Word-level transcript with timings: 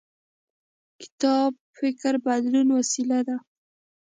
کتاب 1.01 1.51
د 1.57 1.61
فکر 1.77 2.13
بدلون 2.25 2.67
وسیله 2.77 3.19
ده. 3.27 3.37